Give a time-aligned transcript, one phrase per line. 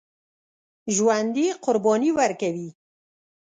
[0.95, 2.69] ژوندي قرباني ورکوي